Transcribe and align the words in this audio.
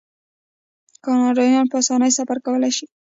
کاناډایان 1.03 1.65
په 1.71 1.75
اسانۍ 1.81 2.11
سفر 2.17 2.37
کولی 2.45 2.71
شي. 2.77 2.85